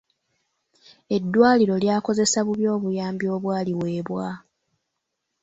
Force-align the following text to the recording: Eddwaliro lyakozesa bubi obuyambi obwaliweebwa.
Eddwaliro 1.15 1.75
lyakozesa 1.83 2.39
bubi 2.45 2.65
obuyambi 2.75 3.25
obwaliweebwa. 3.35 4.25